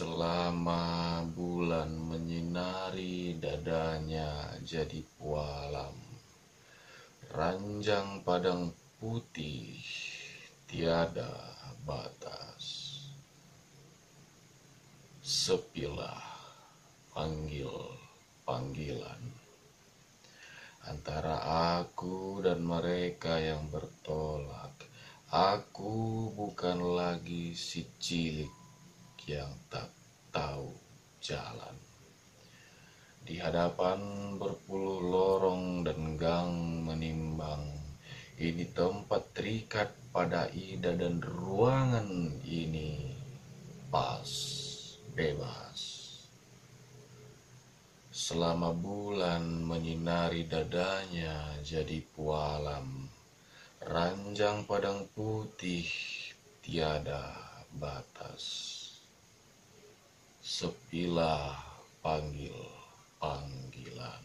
Selama 0.00 1.20
bulan 1.36 1.92
menyinari 1.92 3.36
dadanya 3.36 4.48
jadi 4.64 5.04
pualam. 5.20 5.92
Ranjang 7.36 8.24
padang 8.24 8.72
putih 8.96 9.76
tiada 10.64 11.28
batas. 11.84 12.64
Sepilah 15.20 16.24
panggil 17.12 17.68
panggilan. 18.48 19.20
Antara 20.88 21.36
aku 21.76 22.40
dan 22.40 22.64
mereka 22.64 23.36
yang 23.36 23.68
bertolak 23.68 24.72
Aku 25.28 26.32
bukan 26.32 26.96
lagi 26.96 27.52
si 27.52 27.84
cilik 28.00 28.56
yang 29.28 29.52
tak 29.68 29.99
tahu 30.32 30.72
jalan. 31.20 31.76
Di 33.20 33.38
hadapan 33.38 34.00
berpuluh 34.40 35.06
lorong 35.06 35.84
dan 35.86 36.16
gang 36.18 36.82
menimbang, 36.82 37.62
ini 38.40 38.64
tempat 38.72 39.36
terikat 39.36 39.92
pada 40.10 40.48
ida 40.50 40.96
dan 40.96 41.20
ruangan 41.20 42.40
ini 42.42 43.14
pas 43.92 44.26
bebas. 45.12 45.78
Selama 48.10 48.72
bulan 48.74 49.62
menyinari 49.62 50.48
dadanya 50.48 51.60
jadi 51.62 52.00
pualam, 52.16 53.06
ranjang 53.84 54.64
padang 54.64 55.06
putih 55.12 55.84
tiada 56.64 57.36
batas. 57.76 58.79
Sepilah 60.60 61.56
panggil 62.04 62.52
panggilan 63.16 64.20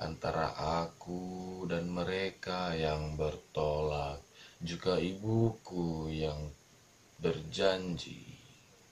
antara 0.00 0.56
aku 0.80 1.68
dan 1.68 1.92
mereka 1.92 2.72
yang 2.72 3.12
bertolak, 3.12 4.24
juga 4.64 4.96
ibuku 4.96 6.08
yang 6.08 6.48
berjanji 7.20 8.24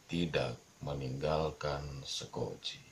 tidak 0.05 0.61
meninggalkan 0.85 2.05
sekoci. 2.05 2.85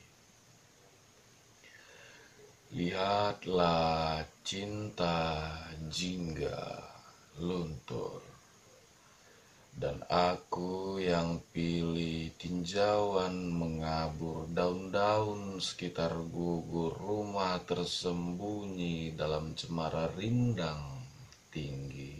Lihatlah 2.73 4.25
cinta 4.41 5.45
jingga 5.93 6.57
luntur 7.37 8.30
dan 9.71 10.03
aku 10.11 10.99
yang 10.99 11.39
pilih 11.55 12.35
tinjauan 12.35 13.55
mengabur 13.55 14.43
daun-daun 14.51 15.63
sekitar 15.63 16.11
gugur 16.11 16.91
rumah 16.99 17.55
tersembunyi 17.63 19.15
dalam 19.15 19.55
cemara 19.55 20.11
rindang 20.19 21.01
tinggi. 21.47 22.19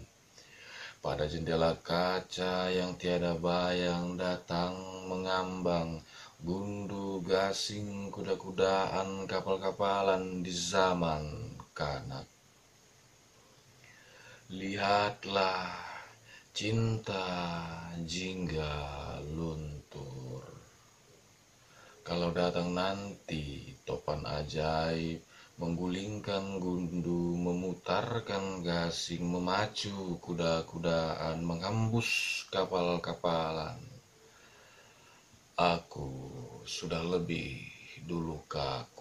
Pada 1.02 1.26
jendela 1.26 1.76
kaca 1.82 2.70
yang 2.70 2.94
tiada 2.96 3.34
bayang 3.34 4.16
datang 4.16 4.78
mengambang 5.10 5.98
gundu 6.42 7.22
gasing 7.26 8.14
kuda-kudaan 8.14 9.26
kapal-kapalan 9.26 10.46
di 10.46 10.54
zaman 10.54 11.26
kanak. 11.74 12.30
Lihatlah 14.54 15.91
Cinta 16.52 17.26
jingga 18.04 18.72
luntur. 19.26 20.44
Kalau 22.06 22.30
datang 22.36 22.76
nanti 22.76 23.76
topan 23.88 24.28
ajaib 24.28 25.24
Menggulingkan 25.62 26.58
gundu, 26.58 27.38
memutarkan 27.38 28.66
gasing 28.66 29.30
Memacu 29.30 30.18
kuda-kudaan, 30.18 31.46
menghembus 31.46 32.42
kapal-kapalan. 32.50 33.78
Aku 35.54 36.34
sudah 36.66 37.06
lebih 37.06 37.62
dulu 38.10 38.42
kaku 38.50 39.01